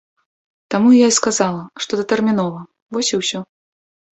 Таму 0.75 0.93
я 0.95 1.09
і 1.13 1.17
сказала, 1.19 1.61
што 1.87 1.91
датэрмінова, 1.99 2.59
вось 2.97 3.13
і 3.15 3.21
ўсё. 3.21 3.39